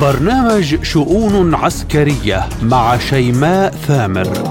[0.00, 4.48] برنامج شؤون عسكرية مع شيماء ثامر.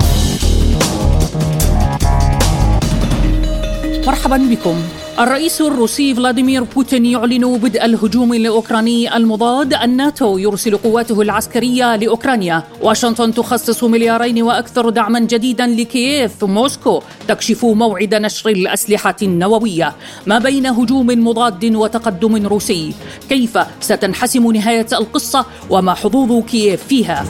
[4.07, 4.75] مرحبا بكم.
[5.19, 9.73] الرئيس الروسي فلاديمير بوتين يعلن بدء الهجوم الاوكراني المضاد.
[9.73, 12.63] الناتو يرسل قواته العسكرية لأوكرانيا.
[12.81, 16.43] واشنطن تخصص مليارين وأكثر دعما جديدا لكييف.
[16.43, 19.95] موسكو تكشف موعد نشر الأسلحة النووية.
[20.27, 22.93] ما بين هجوم مضاد وتقدم روسي؟
[23.29, 27.25] كيف ستنحسم نهاية القصة وما حظوظ كييف فيها؟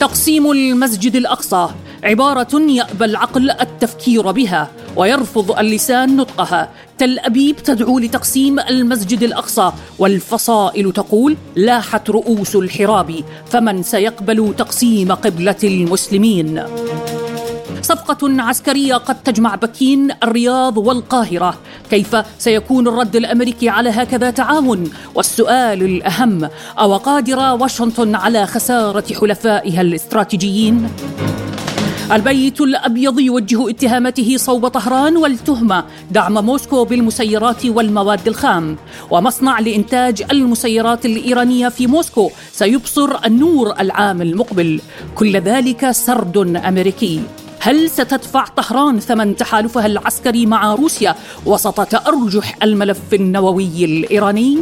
[0.00, 1.68] تقسيم المسجد الأقصى.
[2.04, 6.68] عبارة يأبى العقل التفكير بها ويرفض اللسان نطقها.
[6.98, 13.24] تل أبيب تدعو لتقسيم المسجد الأقصى والفصائل تقول لاحت رؤوس الحراب.
[13.50, 16.62] فمن سيقبل تقسيم قبلة المسلمين؟
[17.82, 21.54] صفقة عسكرية قد تجمع بكين الرياض والقاهرة.
[21.90, 26.48] كيف سيكون الرد الأمريكي على هكذا تعاون؟ والسؤال الأهم
[26.78, 30.88] أو قادر واشنطن على خسارة حلفائها الاستراتيجيين؟
[32.12, 38.76] البيت الأبيض يوجه اتهاماته صوب طهران والتهمه دعم موسكو بالمسيرات والمواد الخام.
[39.10, 44.80] ومصنع لإنتاج المسيرات الإيرانية في موسكو سيبصر النور العام المقبل.
[45.14, 47.20] كل ذلك سرد أمريكي.
[47.60, 51.14] هل ستدفع طهران ثمن تحالفها العسكري مع روسيا
[51.46, 54.58] وسط تأرجح الملف النووي الإيراني؟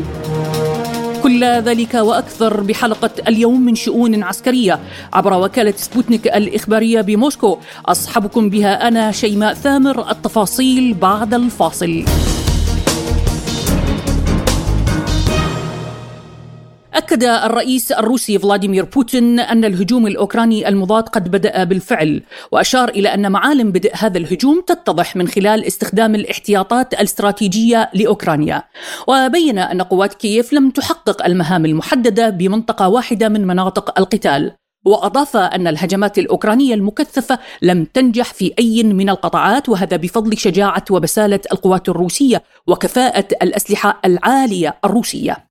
[1.41, 4.79] كل ذلك وأكثر بحلقة اليوم من شؤون عسكرية.
[5.13, 12.05] عبر وكالة سبوتنيك الإخبارية بموسكو أصحبكم بها أنا شيماء ثامر التفاصيل بعد الفاصل.
[16.95, 23.33] أكد الرئيس الروسي فلاديمير بوتين أن الهجوم الأوكراني المضاد قد بدأ بالفعل وأشار إلى أن
[23.33, 28.63] معالم بدء هذا الهجوم تتضح من خلال استخدام الاحتياطات الاستراتيجية لأوكرانيا.
[29.07, 34.53] وبين أن قوات كييف لم تحقق المهام المحددة بمنطقة واحدة من مناطق القتال
[34.85, 41.41] وأضاف أن الهجمات الأوكرانية المكثفة لم تنجح في أي من القطاعات وهذا بفضل شجاعة وبسالة
[41.53, 45.50] القوات الروسية وكفاءة الأسلحة العالية الروسية.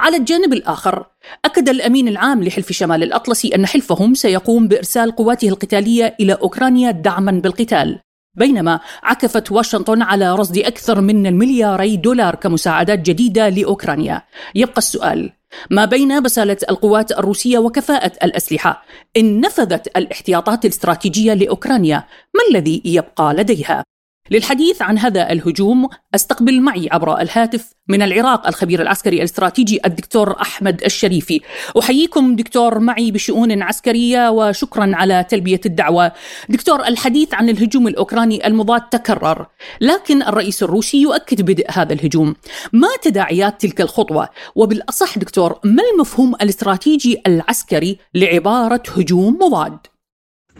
[0.00, 1.06] على الجانب الآخر
[1.44, 7.32] أكد الأمين العام لحلف شمال الأطلسي أن حلفهم سيقوم بإرسال قواته القتالية إلى أوكرانيا دعما
[7.32, 7.98] بالقتال.
[8.36, 14.22] بينما عكفت واشنطن على رصد أكثر من الملياري دولار كمساعدات جديدة لأوكرانيا.
[14.54, 15.32] يبقى السؤال
[15.70, 18.84] ما بين بسالة القوات الروسية وكفاءة الأسلحة؟
[19.16, 21.96] إن نفذت الاحتياطات الاستراتيجية لأوكرانيا
[22.34, 23.84] ما الذي يبقى لديها؟
[24.30, 30.82] للحديث عن هذا الهجوم أستقبل معي عبر الهاتف من العراق الخبير العسكري الاستراتيجي الدكتور أحمد
[30.84, 31.40] الشريفي.
[31.78, 36.12] أحييكم دكتور معي بشؤون عسكرية وشكرا على تلبية الدعوة.
[36.48, 39.46] دكتور الحديث عن الهجوم الأوكراني المضاد تكرر،
[39.80, 42.34] لكن الرئيس الروسي يؤكد بدء هذا الهجوم.
[42.72, 49.78] ما تداعيات تلك الخطوة؟ وبالأصح دكتور ما المفهوم الاستراتيجي العسكري لعبارة هجوم مضاد؟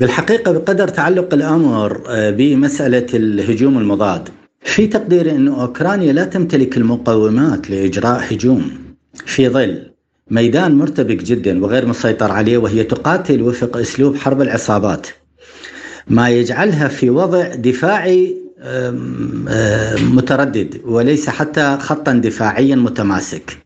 [0.00, 4.28] بالحقيقة بقدر تعلق الأمر آه، بمسألة الهجوم المضاد.
[4.62, 8.71] في تقديري أن أوكرانيا لا تمتلك المقومات لإجراء هجوم.
[9.27, 9.91] في ظل
[10.31, 15.06] ميدان مرتبك جدا وغير مسيطر عليه وهي تقاتل وفق أسلوب حرب العصابات
[16.09, 18.37] ما يجعلها في وضع دفاعي
[19.99, 23.59] متردد وليس حتى خطا دفاعيا متماسك.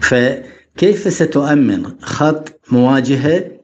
[0.00, 3.55] فكيف ستؤمن خط مواجهة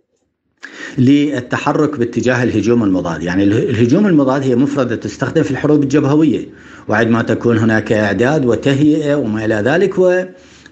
[0.99, 3.23] للتحرك باتجاه الهجوم المضاد.
[3.23, 6.49] يعني الهجوم المضاد هي مفردة تستخدم في الحروب الجبهوية.
[6.89, 9.95] وعندما تكون هناك إعداد وتهيئة وما إلى ذلك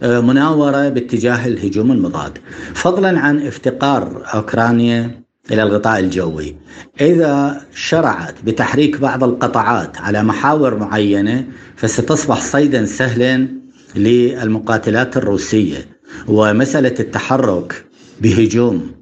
[0.03, 2.38] ومناورة باتجاه الهجوم المضاد.
[2.75, 5.20] فضلا عن افتقار أوكرانيا
[5.53, 6.56] إلى الغطاء الجوي.
[7.00, 11.44] إذا شرعت بتحريك بعض القطاعات على محاور معينة
[11.76, 13.49] فستصبح صيدا سهلا
[13.97, 15.88] للمقاتلات الروسية.
[16.28, 17.84] ومسألة التحرك
[18.20, 19.00] بهجوم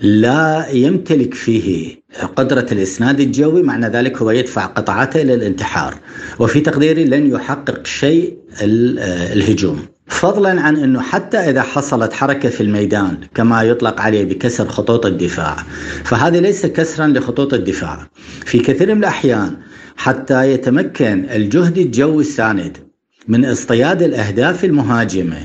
[0.00, 1.96] لا يمتلك فيه
[2.36, 5.94] قدرة الإسناد الجوي معنى ذلك هو يدفع قطعاته إلى الانتحار
[6.38, 9.86] وفي تقديري لن يحقق شيء الهجوم.
[10.06, 15.56] فضلا عن أنه حتى إذا حصلت حركة في الميدان كما يطلق عليه بكسر خطوط الدفاع
[16.04, 18.06] فهذا ليس كسرا لخطوط الدفاع.
[18.44, 19.56] في كثير من الأحيان
[19.96, 22.78] حتى يتمكن الجهد الجوي الساند
[23.28, 25.36] من اصطياد الأهداف المهاجمة.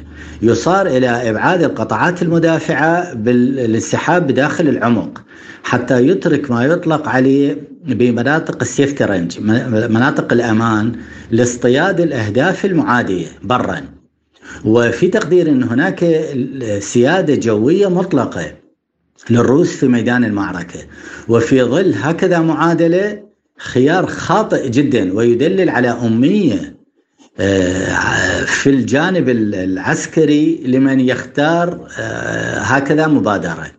[0.42, 5.22] يصار إلى إبعاد القطاعات المدافعة بالانسحاب بداخل العمق
[5.64, 9.40] حتى يترك ما يطلق عليه بمناطق ال safety range
[9.90, 10.92] مناطق الأمان
[11.32, 13.82] لاصطياد الأهداف المعادية برا.
[14.66, 16.26] وفي تقدير إن هناك
[16.80, 18.52] سيادة جوية مطلقة
[19.30, 20.80] للروس في ميدان المعركة.
[21.30, 23.24] وفي ظل هكذا معادلة
[23.58, 26.73] خيار خاطئ جدا ويدلل على اميه آه،
[28.46, 33.72] في الجانب العسكري لمن يختار آه، هكذا مبادرة.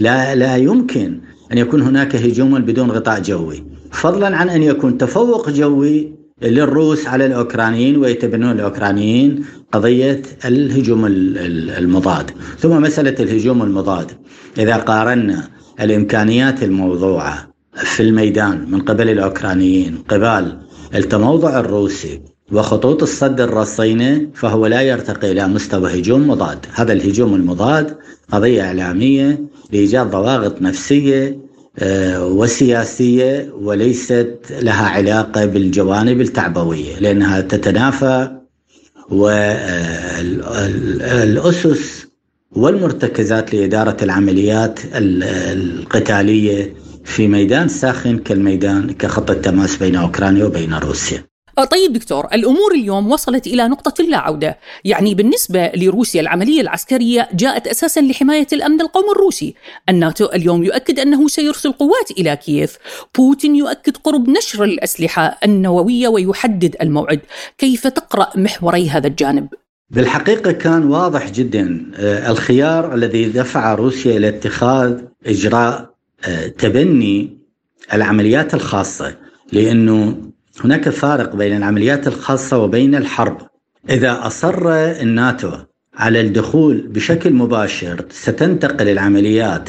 [0.00, 1.20] لا لا يمكن
[1.52, 3.64] أن يكون هناك هجوم بدون غطاء جوي.
[3.92, 6.12] فضلا عن أن يكون تفوق جوي
[6.42, 12.30] للروس على الأوكرانيين ويتبنون الأوكرانيين قضية الهجوم المضاد.
[12.58, 14.10] ثم مسألة الهجوم المضاد.
[14.58, 15.48] إذا قارنا
[15.80, 20.58] الإمكانيات الموضوعة في الميدان من قبل الأوكرانيين قبال
[20.94, 27.96] التموضع الروسي وخطوط الصد الرصينه فهو لا يرتقي إلى مستوى هجوم مضاد، هذا الهجوم المضاد
[28.32, 29.40] قضية إعلامية
[29.72, 31.38] لإيجاد ضواغط نفسية
[31.78, 38.30] آه، وسياسية وليست لها علاقة بالجوانب التعبوية لأنها تتنافى
[40.72, 42.06] والاسس
[42.52, 51.31] والمرتكزات لإدارة العمليات القتالية في ميدان ساخن كالميدان كخط التماس بين أوكرانيا وبين روسيا.
[51.58, 57.28] آه، طيب دكتور الأمور اليوم وصلت إلى نقطة لا عوده، يعني بالنسبة لروسيا العملية العسكرية
[57.32, 59.54] جاءت أساسا لحماية الأمن القومي الروسي،
[59.88, 62.78] الناتو اليوم يؤكد أنه سيرسل قوات إلى كييف،
[63.16, 67.20] بوتين يؤكد قرب نشر الأسلحة النووية ويحدد الموعد،
[67.58, 69.48] كيف تقرأ محوري هذا الجانب؟
[69.90, 75.90] بالحقيقة كان واضح جدا آه، الخيار الذي دفع روسيا إلى اتخاذ إجراء
[76.24, 77.38] آه، تبني
[77.92, 79.16] العمليات الخاصة
[79.52, 83.38] لأنه هناك فارق بين العمليات الخاصة وبين الحرب.
[83.90, 85.52] إذا أصر الناتو
[85.94, 89.68] على الدخول بشكل مباشر ستنتقل العمليات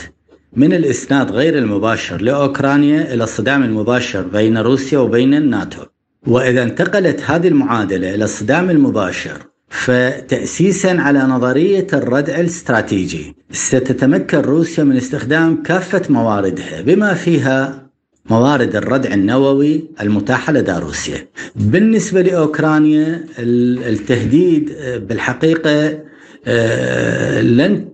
[0.56, 5.82] من الإسناد غير المباشر لأوكرانيا إلى الصدام المباشر بين روسيا وبين الناتو.
[6.28, 9.38] وإذا انتقلت هذه المعادلة إلى الصدام المباشر
[9.70, 17.83] فتأسيسا على نظرية الردع الاستراتيجي ستتمكن روسيا من استخدام كافة مواردها بما فيها
[18.30, 21.28] موارد الردع النووي المتاحة لدى روسيا.
[21.56, 26.00] بالنسبة لأوكرانيا التهديد آه، بالحقيقة
[26.48, 27.88] آه، لن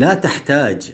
[0.00, 0.92] لا تحتاج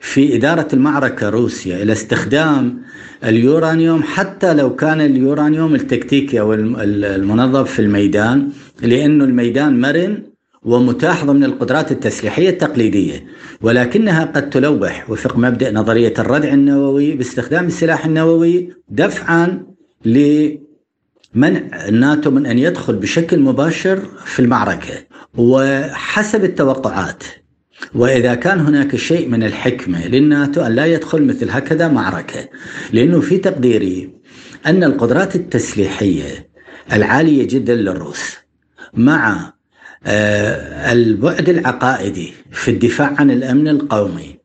[0.00, 2.82] في إدارة المعركة روسيا إلى استخدام
[3.24, 8.48] اليورانيوم حتى لو كان اليورانيوم التكتيكي أو المنظم في الميدان
[8.82, 10.22] لأنه الميدان مرن
[10.66, 13.26] ومتاح ضمن القدرات التسليحية التقليدية
[13.62, 19.66] ولكنها قد تلوح وفق مبدأ نظرية الردع النووي باستخدام السلاح النووي دفعا
[20.04, 20.58] لمنع
[21.88, 24.94] الناتو من أن يدخل بشكل مباشر في المعركة.
[25.36, 27.22] وحسب التوقعات
[27.94, 32.48] وإذا كان هناك شيء من الحكمة للناتو أن لا يدخل مثل هكذا معركة
[32.92, 34.10] لأنه في تقديري
[34.66, 36.48] أن القدرات التسليحية
[36.92, 38.36] العالية جدا للروس
[38.94, 39.55] مع
[40.06, 44.36] البعد العقائدي في الدفاع عن الأمن القومي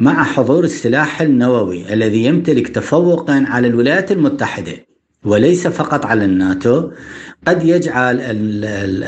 [0.00, 4.72] مع حضور السلاح النووي الذي يمتلك تفوقا على الولايات المتحدة
[5.24, 6.90] وليس فقط على الناتو
[7.46, 8.20] قد يجعل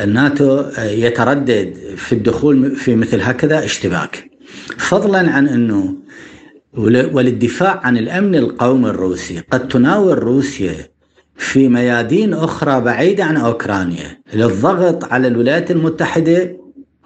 [0.05, 4.31] الناتو يتردد في الدخول في مثل هكذا اشتباك.
[4.79, 5.97] فضلا عن أنه
[7.12, 10.75] وللدفاع عن الأمن القومي الروسي قد تناول روسيا
[11.37, 16.56] في ميادين أخرى بعيدة عن أوكرانيا للضغط على الولايات المتحدة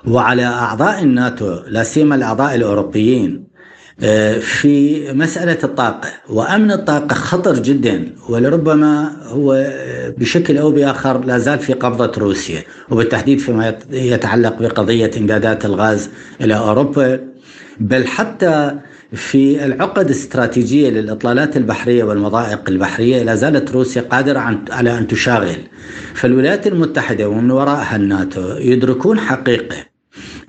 [0.09, 3.47] وعلى أعضاء الناتو لا سيما الأعضاء الأوروبيين.
[4.01, 9.73] آه، في مسألة الطاقة وأمن الطاقة خطر جدا ولربما هو
[10.19, 16.11] بشكل أو بآخر لا زال في قبضة روسيا وبالتحديد فيما يتعلق بقضية إمدادات الغاز
[16.41, 17.21] إلى أوروبا.
[17.81, 18.79] بل حتى
[19.13, 24.39] في العقد الاستراتيجية للإطلالات البحرية والمضائق البحرية لا زالت روسيا قادرة
[24.71, 25.57] على أن تشاغل.
[26.15, 29.77] فالولايات المتحدة ومن وراءها الناتو يدركون حقيقة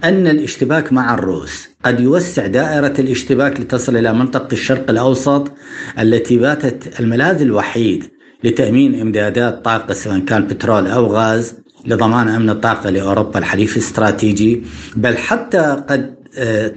[0.03, 5.51] أن الاشتباك مع الروس قد يوسع دائرة الاشتباك لتصل إلى منطقة الشرق الأوسط
[5.99, 8.03] التي باتت الملاذ الوحيد
[8.43, 14.63] لتأمين إمدادات طاقة سواء كان بترول أو غاز لضمان أمن الطاقة لأوروبا الحليف الاستراتيجي.
[14.95, 16.15] بل حتى قد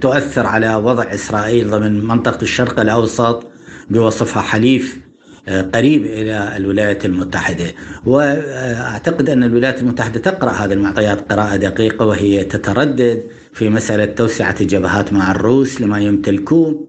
[0.01, 3.47] تؤثر على وضع إسرائيل ضمن منطقة الشرق الأوسط
[3.89, 5.01] بوصفها حليف
[5.47, 7.65] آه، قريب إلى الولايات المتحدة.
[8.05, 15.13] وأعتقد أن الولايات المتحدة تقرأ هذه المعطيات قراءة دقيقة وهي تتردد في مسألة توسعة الجبهات
[15.13, 16.87] مع الروس لما يمتلكوه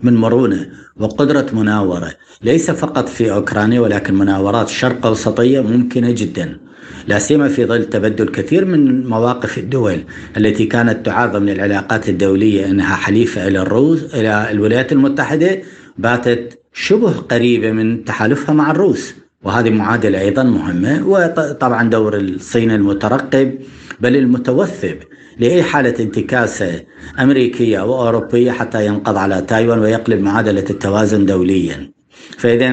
[0.00, 0.66] من مرونة
[0.96, 2.12] وقدرة مناورة.
[2.42, 6.60] ليس فقط في أوكرانيا ولكن مناورات شرق أوسطية ممكنة جدا.
[7.08, 10.04] لا سيما في ظل تبدل كثير من مواقف الدول
[10.36, 15.62] التي كانت تعارض من العلاقات الدولية إنها حليفة إلى الروس إلى الولايات المتحدة
[15.98, 23.58] باتت شبه قريبة من تحالفها مع الروس وهذه معادلة أيضا مهمة وطبعا دور الصين المترقب
[24.00, 24.96] بل المتوثب
[25.38, 26.80] لأي حالة انتكاسة
[27.20, 31.93] أمريكية أو اوروبيه حتى ينقض على تايوان ويقلب معادلة التوازن دوليا.
[32.38, 32.70] فإذا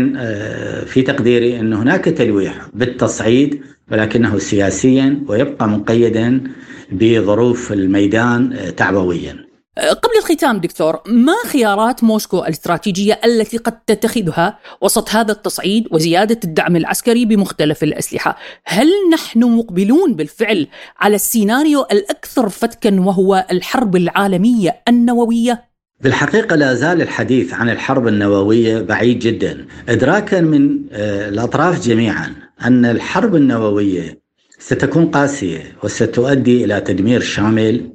[0.86, 6.44] في تقديري أن هناك تلويح بالتصعيد ولكنه سياسيا ويبقى مقيدا
[6.92, 15.32] بظروف الميدان تعبويا قبل الختام دكتور ما خيارات موسكو الاستراتيجية التي قد تتخذها وسط هذا
[15.32, 20.68] التصعيد وزيادة الدعم العسكري بمختلف الأسلحة هل نحن مقبلون بالفعل
[21.00, 25.71] على السيناريو الأكثر فتكا وهو الحرب العالمية النووية؟
[26.04, 29.66] بالحقيقة لا زال الحديث عن الحرب النووية بعيد جدا.
[29.90, 32.34] إدراكا من آه، الأطراف جميعا
[32.66, 34.22] أن الحرب النووية
[34.60, 37.92] ستكون قاسية وستؤدي إلى تدمير شامل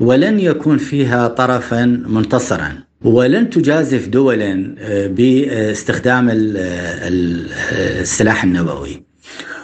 [0.00, 2.72] ولن يكون فيها طرفا منتصرا
[3.04, 6.34] ولن تجازف دولا آه، باستخدام آه،
[8.00, 9.09] السلاح النووي.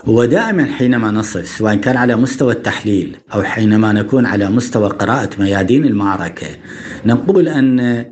[0.06, 5.84] ودائما حينما نصف سواء كان على مستوى التحليل أو حينما نكون على مستوى قراءة ميادين
[5.84, 6.46] المعركة
[7.06, 8.04] نقول أن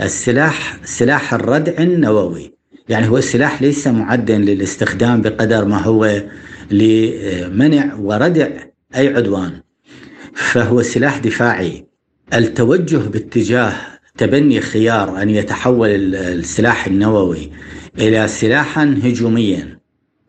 [0.00, 2.54] السلاح سلاح الردع النووي
[2.88, 6.22] يعني هو السلاح ليس معدا للاستخدام بقدر ما هو
[6.70, 8.48] لمنع وردع
[8.96, 9.52] أي عدوان
[10.34, 11.86] فهو سلاح دفاعي.
[12.34, 13.72] التوجه باتجاه
[14.18, 17.50] تبني خيار أن يتحول السلاح النووي
[17.98, 19.78] إلى سلاحا هجوميا.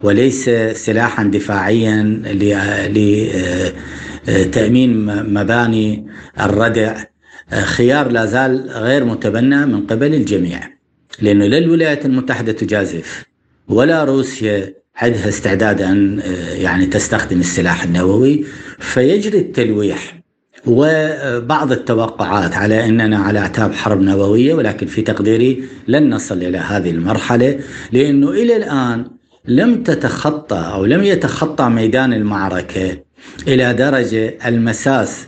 [0.03, 2.21] وليس سلاحا دفاعيا
[4.27, 6.07] لتامين مباني
[6.39, 7.03] الردع.
[7.63, 10.59] خيار لا زال غير متبنى من قبل الجميع
[11.21, 13.25] لأنه لا الولايات المتحدة تجازف
[13.67, 16.21] ولا روسيا عندها استعداد ان
[16.51, 18.45] يعني تستخدم السلاح النووي.
[18.79, 20.19] فيجري التلويح
[20.67, 26.91] وبعض التوقعات على إننا على أعتاب حرب نووية ولكن في تقديري لن نصل إلى هذه
[26.91, 27.59] المرحلة
[27.91, 29.05] لأنه إلى الآن
[29.47, 32.97] لم تتخطى أو لم يتخطى ميدان المعركة
[33.47, 35.27] إلى درجة المساس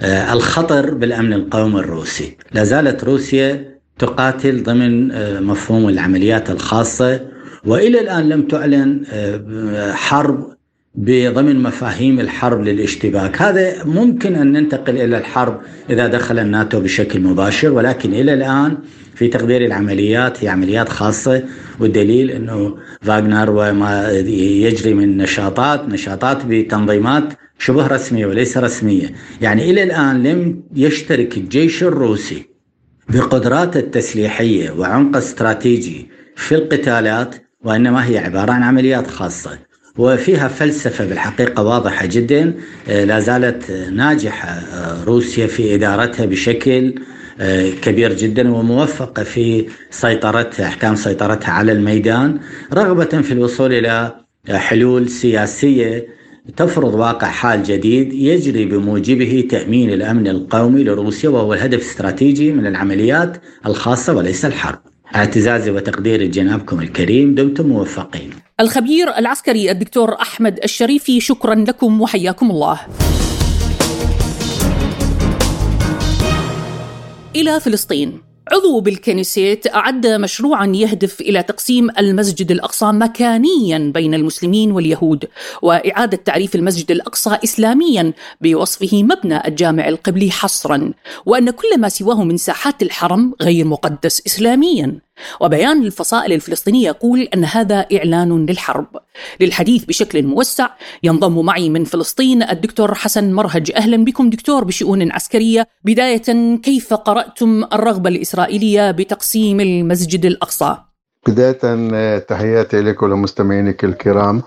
[0.00, 7.20] آه، الخطر بالأمن القومي الروسي، لا زالت روسيا تقاتل ضمن آه، مفهوم العمليات الخاصة
[7.66, 10.57] وإلى الآن لم تعلن آه، حرب
[11.00, 13.42] بضمن مفاهيم الحرب للاشتباك.
[13.42, 18.78] هذا ممكن أن ننتقل إلى الحرب إذا دخل الناتو بشكل مباشر ولكن إلى الآن
[19.14, 21.42] في تقدير العمليات هي عمليات خاصة
[21.80, 24.10] والدليل أنه فاغنر وما
[24.66, 27.24] يجري من نشاطات نشاطات بتنظيمات
[27.58, 29.14] شبه رسمية وليس رسمية.
[29.40, 32.46] يعني إلى الآن لم يشترك الجيش الروسي
[33.08, 39.67] بقدراته التسليحية وعمق استراتيجي في القتالات وإنما هي عبارة عن عمليات خاصة.
[39.98, 42.54] وفيها فلسفة بالحقيقة واضحة جدا.
[42.88, 46.94] آه، لا زالت ناجحة آه، روسيا في إدارتها بشكل
[47.40, 52.40] آه، كبير جدا وموفقة في سيطرتها أحكام سيطرتها على الميدان
[52.74, 54.14] رغبة في الوصول إلى
[54.50, 56.06] حلول سياسية
[56.56, 63.36] تفرض واقع حال جديد يجري بموجبه تأمين الأمن القومي لروسيا وهو الهدف الاستراتيجي من العمليات
[63.66, 64.78] الخاصة وليس الحرب.
[65.16, 68.30] اعتزازي وتقديري جنابكم الكريم دمتم موفقين.
[68.60, 72.80] الخبير العسكري الدكتور أحمد الشريفي شكرا لكم وحياكم الله.
[77.36, 78.27] إلى فلسطين.
[78.52, 85.24] عضو بالكنيسيت أعد مشروعا يهدف إلى تقسيم المسجد الأقصى مكانيا بين المسلمين واليهود
[85.62, 90.92] وإعادة تعريف المسجد الأقصى إسلاميا بوصفه مبنى الجامع القبلي حصرا
[91.26, 95.07] وأن كل ما سواه من ساحات الحرم غير مقدس إسلاميا.
[95.40, 98.86] وبيان الفصائل الفلسطينية يقول أن هذا إعلان للحرب.
[99.40, 100.68] للحديث بشكل موسع
[101.02, 103.72] ينضم معي من فلسطين الدكتور حسن مرهج.
[103.76, 105.68] أهلا بكم دكتور بشؤون عسكرية.
[105.84, 110.76] بداية كيف قرأتم الرغبة الإسرائيلية بتقسيم المسجد الأقصى؟
[111.28, 114.42] بداية تحياتي لك ولمستمعينك الكرام.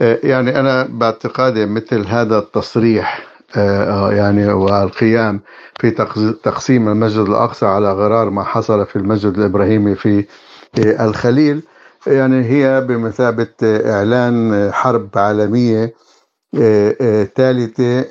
[0.00, 3.35] يعني أنا باعتقادي مثل هذا التصريح
[4.10, 5.40] يعني والقيام
[5.80, 5.90] في
[6.42, 10.24] تقسيم المسجد الأقصى على غرار ما حصل في المسجد الإبراهيمي في
[10.78, 11.62] آه، الخليل.
[12.06, 15.94] يعني هي بمثابة إعلان حرب عالمية
[16.60, 18.02] آه، ثالثة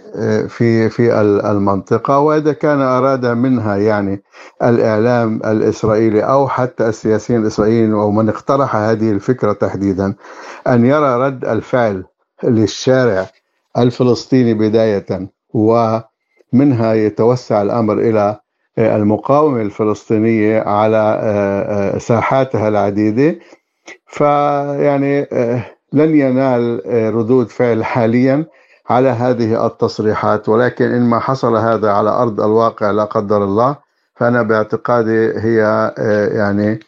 [0.47, 1.19] في في
[1.51, 2.19] المنطقة.
[2.19, 4.23] وإذا كان أراد منها يعني
[4.63, 10.15] الإعلام الإسرائيلي أو حتى السياسيين الإسرائيليين أو من اقترح هذه الفكرة تحديدا
[10.67, 12.03] أن يرى رد الفعل
[12.43, 13.27] للشارع
[13.77, 18.39] الفلسطيني بداية ومنها يتوسع الأمر إلى
[18.77, 23.39] المقاومة الفلسطينية على آه، آه، ساحاتها العديدة.
[24.07, 26.81] فيعني آه، لن ينال
[27.15, 28.45] ردود فعل حاليا
[28.89, 30.49] على هذه التصريحات.
[30.49, 33.75] ولكن إن ما حصل هذا على أرض الواقع لا قدر الله
[34.15, 35.91] فأنا باعتقادي هي
[36.31, 36.79] يعني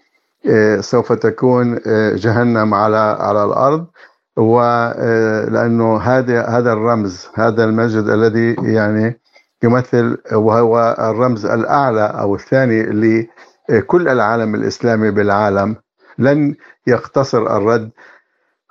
[0.81, 1.79] سوف تكون
[2.15, 3.85] جهنم على على الأرض.
[4.37, 9.19] ولأنه هذا هذا الرمز هذا المسجد الذي يعني
[9.63, 12.83] يمثل وهو الرمز الأعلى أو الثاني
[13.69, 15.75] لكل العالم الإسلامي بالعالم.
[16.19, 16.55] لن
[16.87, 17.89] يقتصر الرد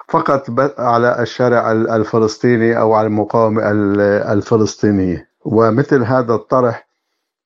[0.09, 3.63] فقط على الشارع الفلسطيني أو على المقاومه
[4.33, 6.87] الفلسطينيه ومثل هذا الطرح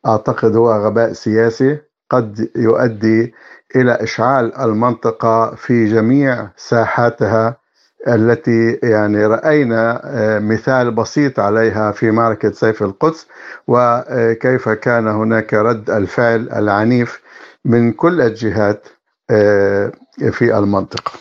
[0.07, 1.79] أعتقد هو غباء سياسي
[2.11, 3.35] قد يؤدي
[3.77, 7.57] إلى إشعال المنطقة في جميع ساحاتها
[8.09, 13.27] التي يعني رأينا آه، مثال بسيط عليها في معركه سيف القدس
[13.69, 17.21] وكيف كان هناك رد الفعل العنيف
[17.65, 18.87] من كل الجهات
[19.31, 19.93] آه،
[20.31, 21.13] في المنطقة.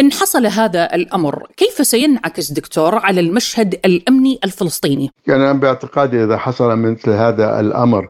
[0.00, 6.36] إن حصل هذا الأمر كيف سينعكس دكتور على المشهد الأمني الفلسطيني؟ يعني أنا باعتقادي إذا
[6.36, 8.08] حصل مثل هذا الأمر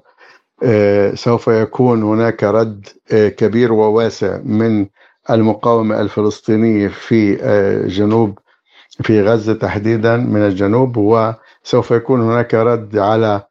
[0.63, 4.87] آه، سوف يكون هناك رد كبير وواسع من
[5.31, 8.39] المقاومة الفلسطينية في آه، جنوب
[9.03, 13.43] في غزة تحديدا من الجنوب وسوف يكون هناك رد على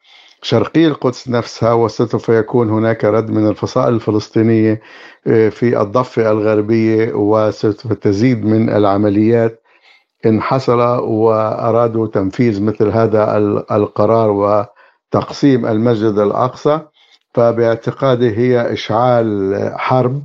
[0.41, 4.81] شرقي القدس نفسها وسوف يكون هناك رد من الفصائل الفلسطينية
[5.27, 9.63] آه، في الضفة الغربية وسوف تزيد من العمليات
[10.25, 13.37] إن حصل وأرادوا تنفيذ مثل هذا
[13.71, 16.81] القرار وتقسيم المسجد الأقصى.
[17.33, 20.21] فباعتقادي هي إشعال حرب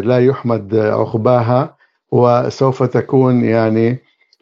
[0.00, 1.76] لا يحمد عقباها
[2.12, 3.98] وسوف تكون يعني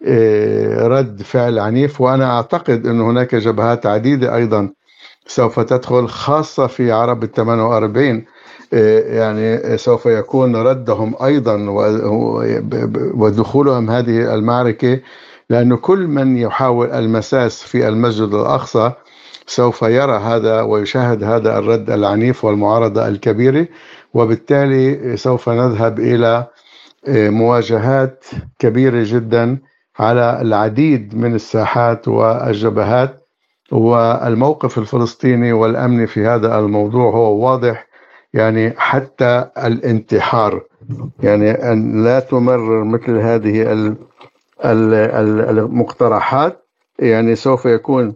[0.06, 2.00] آه، رد فعل عنيف.
[2.00, 4.72] وأنا أعتقد إن هناك جبهات عديدة أيضا
[5.26, 8.24] سوف تدخل خاصة في عرب ال 48
[8.72, 11.66] آه، يعني سوف يكون ردهم أيضا
[13.14, 15.00] ودخولهم هذه المعركة.
[15.50, 18.92] لأن كل من يحاول المساس في المسجد الأقصى
[19.46, 23.66] سوف يرى هذا ويشاهد هذا الرد العنيف والمعارضة الكبيرة.
[24.16, 26.46] وبالتالي سوف نذهب إلى
[27.08, 28.24] آه، مواجهات
[28.58, 29.58] كبيرة جدا
[29.98, 33.22] على العديد من الساحات والجبهات.
[33.72, 37.86] والموقف الفلسطيني والأمني في هذا الموضوع هو واضح
[38.34, 40.62] يعني حتى الانتحار.
[41.20, 43.72] يعني أن لا تمرر مثل هذه
[44.64, 46.66] المقترحات.
[46.98, 48.14] يعني سوف يكون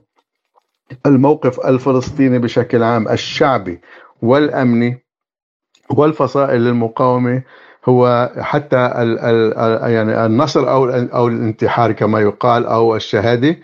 [1.07, 3.80] الموقف الفلسطيني بشكل عام الشعبي
[4.23, 5.04] والأمني
[5.96, 7.42] والفصائل المقاومة
[7.88, 13.56] هو حتى ال ال يعني النصر أو أو الانتحار كما يقال أو الشهادة.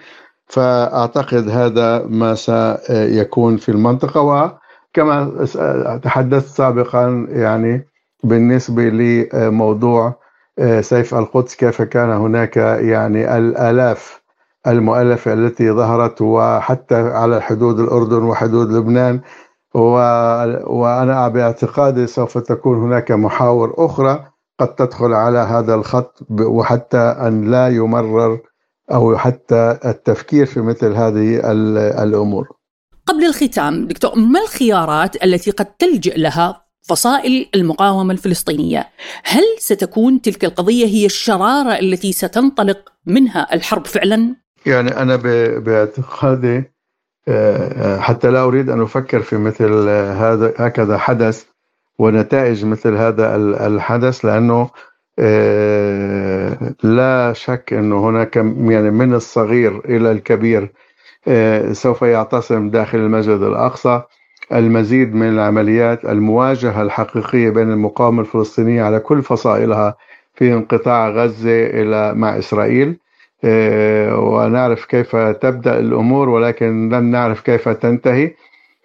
[0.48, 4.20] فأعتقد هذا ما سيكون في المنطقة.
[4.22, 5.44] وكما
[6.02, 7.86] تحدثت سابقا يعني
[8.24, 10.14] بالنسبة لموضوع
[10.80, 14.22] سيف القدس كيف كان هناك يعني الآلاف
[14.66, 19.20] المؤلفة التي ظهرت وحتى على حدود الأردن وحدود لبنان
[19.76, 24.24] وأنا باعتقادي سوف تكون هناك محاور أخرى
[24.60, 28.40] قد تدخل على هذا الخط وحتى أن لا يمرر
[28.92, 31.40] أو حتى التفكير في مثل هذه
[32.02, 32.48] الأمور
[33.06, 38.88] قبل الختام دكتور ما الخيارات التي قد تلجئ لها فصائل المقاومة الفلسطينية
[39.24, 44.36] هل ستكون تلك القضية هي الشرارة التي ستنطلق منها الحرب فعلا؟
[44.66, 45.16] يعني أنا
[45.58, 46.64] باعتقادي
[48.00, 51.44] حتى لا أريد أن أفكر في مثل هذا هكذا حدث
[51.98, 53.36] ونتائج مثل هذا
[53.66, 54.70] الحدث لأنه
[55.18, 60.72] آه، لا شك أنه هناك يعني من الصغير إلى الكبير
[61.28, 64.02] آه، سوف يعتصم داخل المسجد الأقصى.
[64.52, 69.96] المزيد من العمليات المواجهة الحقيقية بين المقاومة الفلسطينية على كل فصائلها
[70.34, 72.98] في انقطاع غزة إلى مع إسرائيل.
[73.44, 78.34] ونعرف كيف تبدأ الأمور ولكن لن نعرف كيف تنتهي.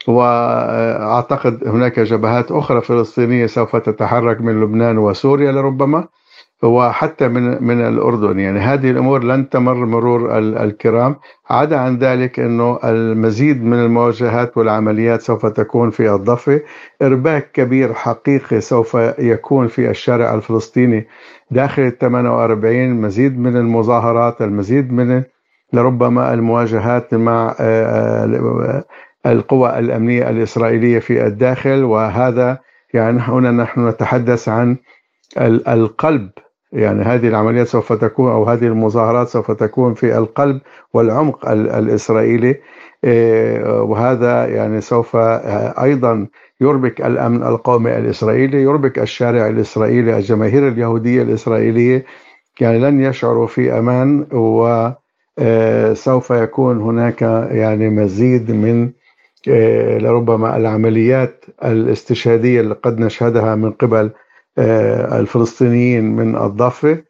[0.08, 6.08] وأعتقد هناك جبهات أخرى فلسطينية سوف تتحرك من لبنان وسوريا لربما.
[6.64, 8.40] وحتى من من الأردن.
[8.40, 11.16] يعني هذه الأمور لن تمر مرور الكرام.
[11.50, 16.62] عدا عن ذلك إنه المزيد من المواجهات والعمليات سوف تكون في الضفة.
[17.02, 21.08] إرباك كبير حقيقي سوف يكون في الشارع الفلسطيني
[21.52, 25.24] داخل ال 48 مزيد من المظاهرات المزيد من
[25.74, 28.84] لربما المواجهات مع آه، آه،
[29.26, 31.84] القوى الأمنية الإسرائيلية في الداخل.
[31.84, 32.60] وهذا
[32.94, 34.78] يعني هنا نحن نتحدث عن
[35.68, 36.30] القلب
[36.74, 40.62] يعني هذه العمليات سوف تكون أو هذه المظاهرات سوف تكون في القلب
[40.94, 42.56] والعمق الإسرائيلي.
[43.04, 46.28] آه، وهذا يعني سوف أيضا
[46.62, 52.06] يربك الأمن القومي الإسرائيلي يربك الشارع الإسرائيلي الجماهير اليهودية الإسرائيلية
[52.62, 58.90] يعني لن يشعروا في أمان وسوف آه، يكون هناك يعني مزيد من
[59.50, 64.14] آه، لربما العمليات الاستشهادية اللي قد نشهدها من قبل آه،
[64.58, 67.04] الفلسطينيين من الضفة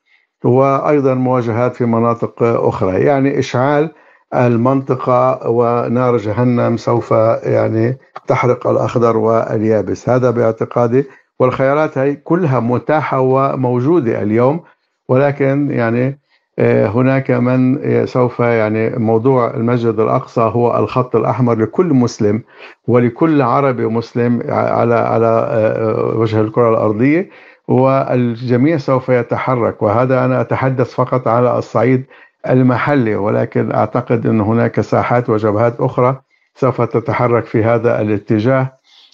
[0.43, 3.01] وأيضا مواجهات في مناطق أخرى.
[3.01, 3.91] يعني إشعال
[4.35, 7.11] المنطقة ونار جهنم سوف
[7.43, 10.09] يعني تحرق الأخضر واليابس.
[10.09, 11.05] هذا باعتقادي
[11.39, 14.63] والخيارات هي كلها متاحة وموجودة اليوم
[15.09, 16.20] ولكن يعني آه،
[16.61, 22.43] هناك من سوف يعني موضوع المسجد الأقصى هو الخط الأحمر لكل مسلم
[22.87, 27.29] ولكل عربي مسلم على على آه، وجه الكرة الأرضية
[27.67, 29.81] والجميع سوف يتحرك.
[29.81, 32.05] وهذا أنا أتحدث فقط على الصعيد
[32.49, 36.21] المحلي ولكن أعتقد إن هناك ساحات وجبهات أخرى
[36.55, 38.73] سوف تتحرك في هذا الاتجاه.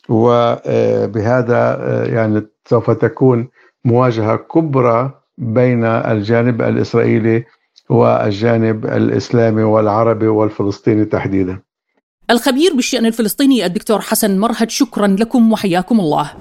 [0.10, 3.48] وبهذا آه، يعني سوف تكون
[3.86, 7.46] مواجهة كبرى بين الجانب الإسرائيلي
[7.90, 11.60] والجانب الإسلامي والعربي والفلسطيني تحديدا.
[12.30, 16.32] الخبير بالشأن الفلسطيني الدكتور حسن مرهد شكرا لكم وحياكم الله.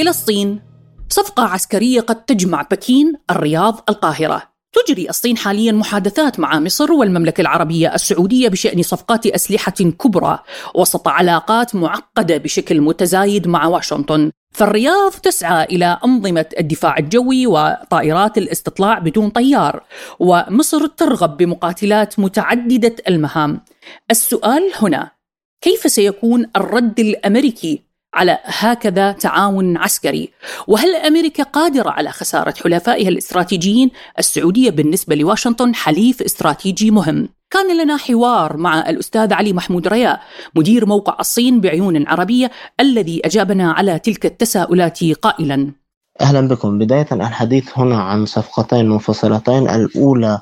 [0.00, 0.60] إلى الصين
[1.08, 4.42] صفقة عسكرية قد تجمع بكين، الرياض، القاهرة.
[4.72, 10.38] تجري الصين حاليا محادثات مع مصر والمملكة العربية السعودية بشأن صفقات أسلحة كبرى
[10.74, 18.98] وسط علاقات معقدة بشكل متزايد مع واشنطن فالرياض تسعى إلى أنظمة الدفاع الجوي وطائرات الاستطلاع
[18.98, 19.82] بدون طيار
[20.18, 23.60] ومصر ترغب بمقاتلات متعددة المهام.
[24.10, 25.10] السؤال هنا
[25.60, 27.82] كيف سيكون الرد الأمريكي
[28.14, 30.30] على هكذا تعاون عسكري؟
[30.66, 37.28] وهل أمريكا قادرة على خسارة حلفائها الاستراتيجيين؟ السعودية بالنسبة لواشنطن حليف استراتيجي مهم.
[37.50, 40.20] كان لنا حوار مع الأستاذ علي محمود رياء
[40.54, 45.72] مدير موقع الصين بعيون عربية الذي أجابنا على تلك التساؤلات قائلا.
[46.20, 46.78] أهلا بكم.
[46.78, 50.40] بداية الحديث هنا عن صفقتين منفصلتين الأولى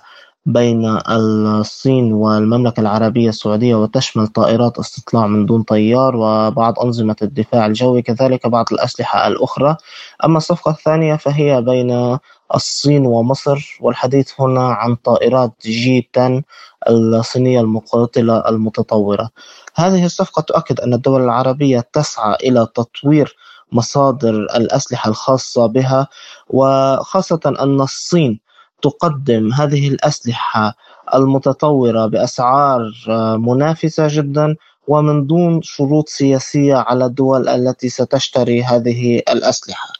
[0.49, 8.03] بين الصين والمملكة العربية السعودية وتشمل طائرات استطلاع من دون طيار وبعض أنظمة الدفاع الجوي
[8.03, 9.77] كذلك بعض الأسلحة الأخرى.
[10.25, 12.19] أما الصفقة الثانية فهي بين
[12.55, 16.43] الصين ومصر والحديث هنا عن طائرات جي 10
[16.89, 19.31] الصينية المقاتلة المتطورة.
[19.75, 23.37] هذه الصفقة تؤكد أن الدول العربية تسعى إلى تطوير
[23.73, 26.09] مصادر الأسلحة الخاصة بها
[26.49, 28.48] وخاصة أن الصين
[28.83, 30.75] تقدم هذه الأسلحة
[31.15, 34.57] المتطورة بأسعار آه، منافسة جدا
[34.89, 39.93] ومن دون شروط سياسية على الدول التي ستشتري هذه الأسلحة.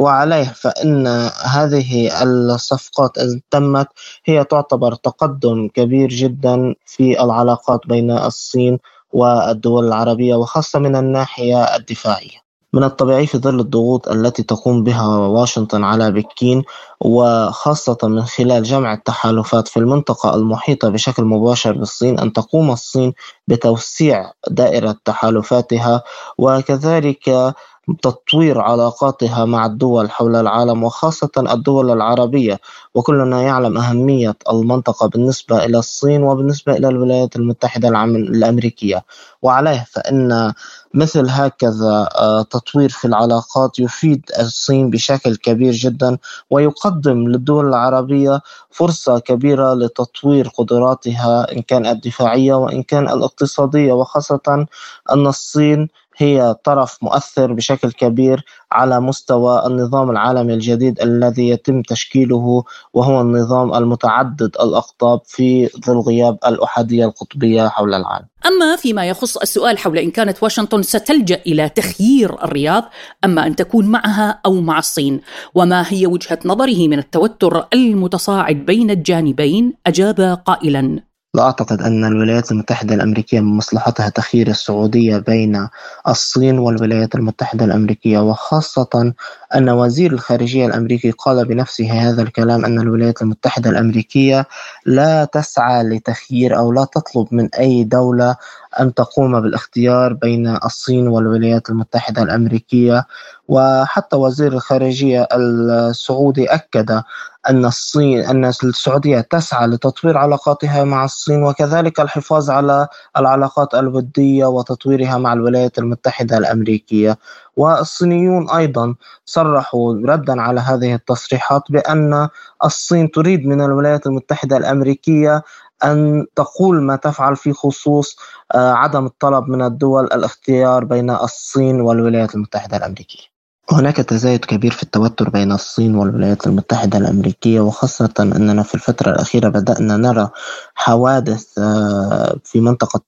[0.00, 1.06] وعليه فإن
[1.44, 3.88] هذه الصفقات إذا تمت
[4.24, 8.78] هي تعتبر تقدم كبير جدا في العلاقات بين الصين
[9.12, 12.47] والدول العربية وخاصة من الناحية الدفاعية.
[12.72, 16.62] من الطبيعي في ظل الضغوط التي تقوم بها واشنطن على بكين
[17.00, 23.12] وخاصة من خلال جمع التحالفات في المنطقة المحيطة بشكل مباشر بالصين أن تقوم الصين
[23.48, 26.02] بتوسيع دائرة تحالفاتها
[26.38, 27.54] وكذلك
[27.94, 32.60] تطوير علاقاتها مع الدول حول العالم وخاصة الدول العربية.
[32.94, 39.04] وكلنا يعلم أهمية المنطقة بالنسبة إلى الصين وبالنسبة إلى الولايات المتحدة الأمريكية.
[39.42, 40.52] وعليه فإن
[40.94, 46.18] مثل هكذا آه، تطوير في العلاقات يفيد الصين بشكل كبير جدا
[46.50, 53.92] ويقدم للدول العربية فرصة كبيرة لتطوير قدراتها إن كان الدفاعية وإن كان الاقتصادية.
[53.92, 54.66] وخاصة
[55.12, 55.88] أن الصين
[56.18, 63.74] هي طرف مؤثر بشكل كبير على مستوى النظام العالمي الجديد الذي يتم تشكيله وهو النظام
[63.74, 68.26] المتعدد الأقطاب في ظل غياب الأحادية القطبية حول العالم.
[68.46, 72.84] أما فيما يخص السؤال حول إن كانت واشنطن ستلجأ إلى تخيير الرياض
[73.24, 75.20] أما أن تكون معها أو مع الصين
[75.54, 82.52] وما هي وجهة نظره من التوتر المتصاعد بين الجانبين أجاب قائلا لا أعتقد أن الولايات
[82.52, 85.68] المتحدة الأمريكية من مصلحتها تخيير السعودية بين
[86.08, 89.14] الصين والولايات المتحدة الأمريكية وخاصة
[89.54, 94.46] أن وزير الخارجية الأمريكي قال بنفسه هذا الكلام أن الولايات المتحدة الأمريكية
[94.86, 98.36] لا تسعى لتخيير أو لا تطلب من أي دولة
[98.80, 103.06] أن تقوم بالاختيار بين الصين والولايات المتحدة الأمريكية.
[103.48, 107.02] وحتى وزير الخارجية السعودي أكد
[107.50, 115.18] أن الصين أن السعودية تسعى لتطوير علاقاتها مع الصين وكذلك الحفاظ على العلاقات الودية وتطويرها
[115.18, 117.18] مع الولايات المتحدة الأمريكية.
[117.56, 118.94] والصينيون أيضا
[119.38, 122.28] صرحوا ردا على هذه التصريحات بأن
[122.64, 125.42] الصين تريد من الولايات المتحدة الأمريكية
[125.84, 128.16] أن تقول ما تفعل في خصوص
[128.54, 133.38] آه، عدم الطلب من الدول الاختيار بين الصين والولايات المتحدة الأمريكية.
[133.72, 139.48] هناك تزايد كبير في التوتر بين الصين والولايات المتحدة الأمريكية وخاصة أننا في الفترة الأخيرة
[139.48, 140.28] بدأنا نرى
[140.74, 143.00] حوادث آه، في منطقة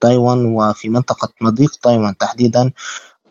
[0.00, 2.72] تايوان وفي منطقة مضيق تايوان تحديدا.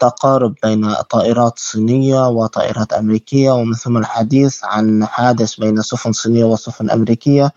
[0.02, 6.90] تقارب بين طائرات صينية وطائرات أمريكية ومن ثم الحديث عن حادث بين سفن صينية وسفن
[6.90, 7.54] أمريكية.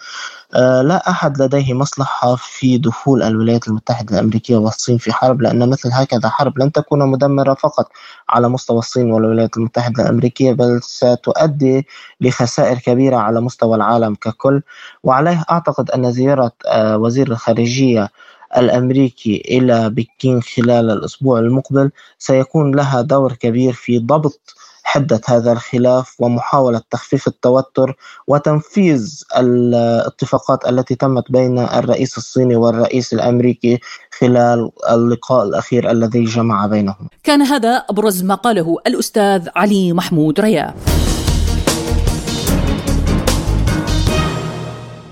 [0.55, 5.91] آه، لا أحد لديه مصلحة في دخول الولايات المتحدة الأمريكية والصين في حرب لأن مثل
[5.93, 7.89] هكذا حرب لن تكون مدمرة فقط
[8.29, 11.87] على مستوى الصين والولايات المتحدة الأمريكية بل ستؤدي
[12.21, 14.63] لخسائر كبيرة على مستوى العالم ككل.
[15.03, 18.09] وعليه أعتقد أن زيارة آه، وزير الخارجية
[18.57, 26.17] الأمريكي إلى بكين خلال الأسبوع المقبل سيكون لها دور كبير في ضبط حدة هذا الخلاف
[26.19, 33.81] ومحاولة تخفيف التوتر وتنفيذ الاتفاقات التي تمت بين الرئيس الصيني والرئيس الأمريكي
[34.19, 37.09] خلال اللقاء الأخير الذي جمع بينهم.
[37.25, 40.75] كان هذا أبرز ما قاله الأستاذ علي محمود ريا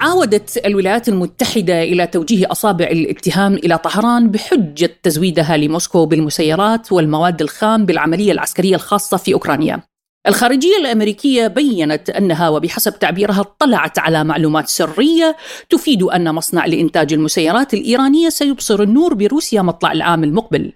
[0.02, 7.86] عاودت الولايات المتحدة إلى توجيه أصابع الاتهام إلى طهران بحجة تزويدها لموسكو بالمسيرات والمواد الخام
[7.86, 9.82] بالعملية العسكرية الخاصة في أوكرانيا.
[10.28, 15.36] الخارجية الأمريكية بيّنت أنها وبحسب تعبيرها اطلعت على معلومات سرية
[15.70, 20.72] تفيد أن مصنع لإنتاج المسيرات الإيرانية سيبصر النور بروسيا مطلع العام المقبل.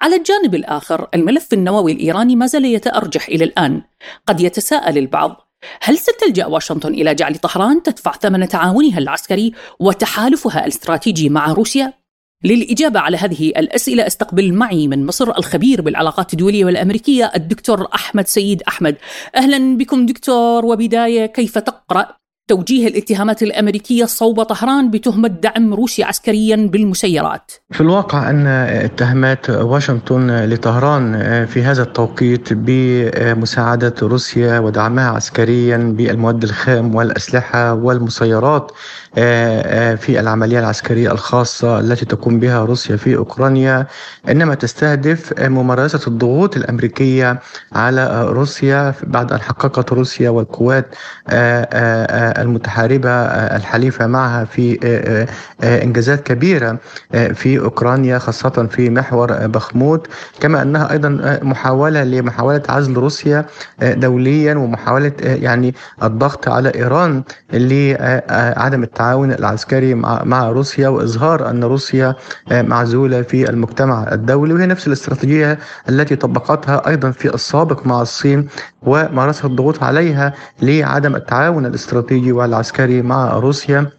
[0.00, 3.82] على الجانب الآخر الملف النووي الإيراني ما زال يتأرجح إلى الآن.
[4.26, 5.47] قد يتساءل البعض
[5.82, 11.92] هل ستلجأ واشنطن إلى جعل طهران تدفع ثمن تعاونها العسكري وتحالفها الاستراتيجي مع روسيا؟
[12.44, 18.62] للإجابة على هذه الأسئلة أستقبل معي من مصر الخبير بالعلاقات الدولية والأمريكية الدكتور أحمد سيد
[18.62, 18.96] أحمد
[19.36, 22.16] أهلا بكم دكتور وبداية كيف تقرأ
[22.48, 27.52] توجيه الاتهامات الأمريكية صوب طهران بتهمة دعم روسيا عسكريا بالمسيرات.
[27.70, 36.94] في الواقع أن اتهامات واشنطن لطهران في هذا التوقيت بمساعدة روسيا ودعمها عسكريا بالمواد الخام
[36.94, 38.72] والأسلحة والمسيرات
[39.98, 43.86] في العملية العسكرية الخاصة التي تقوم بها روسيا في أوكرانيا
[44.28, 47.40] إنما تستهدف ممارسة الضغوط الأمريكية
[47.72, 50.94] على روسيا بعد أن حققت روسيا والقوات
[52.42, 53.10] المتحاربة
[53.56, 55.26] الحليفة معها في آه،
[55.62, 56.78] آه، إنجازات كبيرة
[57.14, 60.06] آه، في أوكرانيا خاصة في محور بخموت.
[60.40, 63.46] كما أنها أيضا محاولة لمحاولة عزل روسيا
[63.82, 67.22] دوليا ومحاولة يعني الضغط على إيران
[67.52, 72.14] لعدم التعاون العسكري مع روسيا وإظهار أن روسيا
[72.50, 74.54] معزولة في المجتمع الدولي.
[74.54, 78.48] وهي نفس الاستراتيجية التي طبقتها أيضا في السابق مع الصين
[78.82, 83.90] ومارست الضغوط عليها لعدم التعاون الاستراتيجي والعسكري مع روسيا.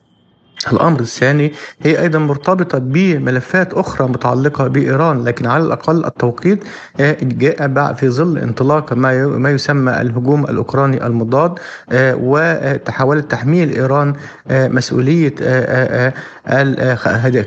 [0.67, 6.63] الأمر الثاني هي أيضا مرتبطة بملفات أخرى متعلقة بإيران لكن على الأقل التوقيت
[6.99, 11.59] آه، جاء في ظل انطلاق ما يسمى الهجوم الأوكراني المضاد
[11.91, 14.13] آه، وتحاولت تحميل إيران
[14.47, 15.35] آه، مسؤولية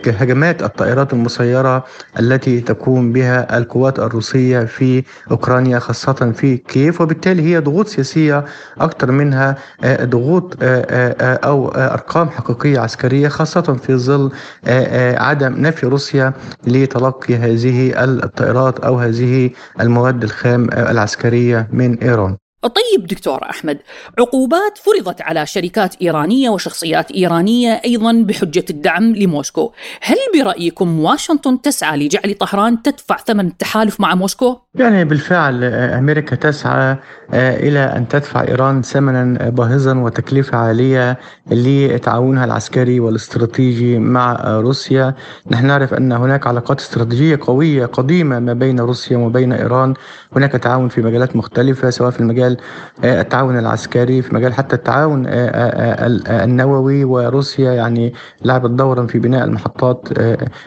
[0.07, 1.85] هجمات الطائرات المسيرة
[2.19, 7.01] التي تقوم بها القوات الروسية في أوكرانيا خاصة في كييف.
[7.01, 8.45] وبالتالي هي ضغوط سياسية
[8.81, 9.57] أكثر منها
[10.03, 14.31] ضغوط أو أرقام حقيقية عسكرية العسكرية خاصة في ظل
[14.65, 16.33] آه، آه، عدم نفي روسيا
[16.67, 23.79] لتلقي هذه الطائرات أو هذه المواد الخام العسكرية من إيران طيب دكتور أحمد،
[24.19, 31.97] عقوبات فرضت على شركات إيرانية وشخصيات إيرانية أيضا بحجة الدعم لموسكو، هل برأيكم واشنطن تسعى
[31.99, 36.97] لجعل طهران تدفع ثمن التحالف مع موسكو؟ يعني بالفعل أمريكا تسعى
[37.35, 41.19] آه، إلى أن تدفع إيران ثمنا باهظا وتكلفة عالية
[41.51, 45.15] لتعاونها العسكري والاستراتيجي مع روسيا،
[45.51, 49.95] نحن نعرف أن هناك علاقات استراتيجية قوية قديمة ما بين روسيا وبين إيران،
[50.37, 52.57] هناك تعاون في مجالات مختلفة سواء في المجال مجال
[53.05, 57.05] آه، التعاون العسكري في مجال حتى التعاون آه، النووي.
[57.05, 60.09] وروسيا يعني لعبت دورا في بناء المحطات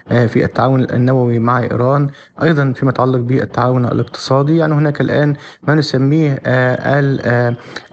[0.10, 2.10] في التعاون النووي مع إيران.
[2.44, 4.58] أيضا فيما يتعلق بالتعاون الاقتصادي.
[4.58, 6.42] يعني هناك الآن ما نسميه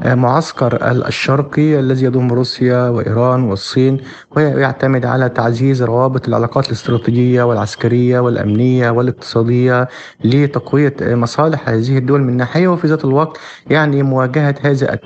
[0.04, 4.00] المعسكر الشرقي الذي يضم روسيا وإيران والصين
[4.36, 9.88] ويعتمد على تعزيز روابط العلاقات الاستراتيجية والعسكرية والأمنية والاقتصادية
[10.24, 13.38] لتقوية مصالح هذه الدول من ناحية وفي ذات الوقت
[13.70, 14.98] يعني يعني مواجهة هذا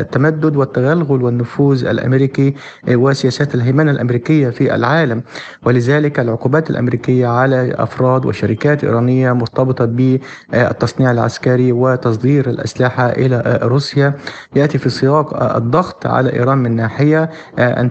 [0.00, 2.54] التمدد والتغلغل والنفوذ الأمريكي
[2.88, 5.22] وسياسات الهيمنة الأمريكية في العالم.
[5.66, 14.14] ولذلك العقوبات الأمريكية على أفراد وشركات إيرانية مرتبطة بالتصنيع العسكري وتصدير الأسلحة إلى روسيا.
[14.56, 17.90] يأتي في سياق الضغط على إيران من ناحية أن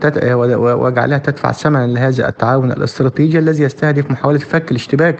[0.58, 5.19] وجعلها تدفع ثمنا لهذا التعاون الاستراتيجي الذي يستهدف محاولة فك الاشتباك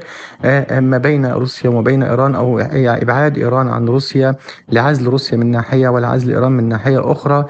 [0.71, 4.36] ما بين روسيا وما بين إيران أو إبعاد إيران عن روسيا
[4.69, 7.45] لعزل روسيا من ناحية ولعزل إيران من ناحية أخرى.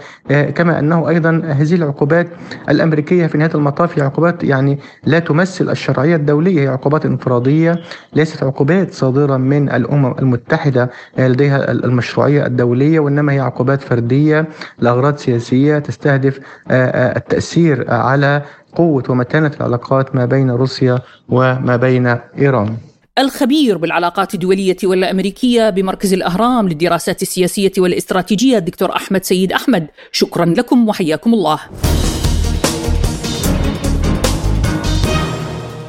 [0.55, 2.27] كما أنه أيضا هذه العقوبات
[2.69, 7.81] الأمريكية في نهاية المطاف هي عقوبات يعني لا تمثل الشرعية الدولية هي عقوبات انفرادية
[8.13, 14.47] ليست عقوبات صادرة من الأمم المتحدة لديها المشروعية الدولية وإنما هي عقوبات فردية
[14.79, 16.39] لأغراض سياسية تستهدف
[16.71, 18.41] التأثير على
[18.75, 22.77] قوة ومتانة العلاقات ما بين روسيا وما بين إيران.
[23.19, 29.87] الخبير بالعلاقات الدولية والأمريكية بمركز الأهرام للدراسات السياسية والاستراتيجية الدكتور أحمد سيد أحمد.
[30.11, 31.59] شكرا لكم وحياكم الله.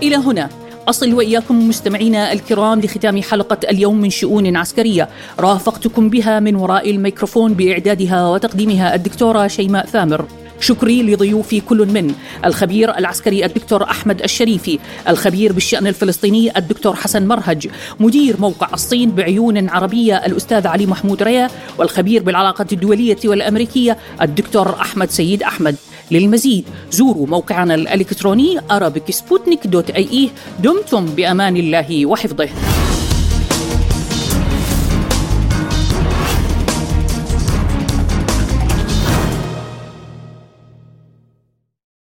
[0.03, 0.48] إلى هنا.
[0.88, 5.08] أصل وإياكم مستمعينا الكرام لختام حلقة اليوم من شؤون عسكرية.
[5.40, 10.24] رافقتكم بها من وراء الميكروفون بإعدادها وتقديمها الدكتورة شيماء ثامر.
[10.60, 12.14] شكري لضيوفي كل من.
[12.44, 14.78] الخبير العسكري الدكتور أحمد الشريفي.
[15.08, 17.68] الخبير بالشأن الفلسطيني الدكتور حسن مرهج.
[18.00, 21.50] مدير موقع الصين بعيون عربية الأستاذ علي محمود ريا.
[21.78, 25.76] والخبير بالعلاقات الدولية والأمريكية الدكتور أحمد سيد أحمد.
[26.10, 26.64] للمزيد.
[26.90, 30.28] زوروا موقعنا الإلكتروني arabicsputnik.ie
[30.62, 32.48] دمتم بأمان الله وحفظه.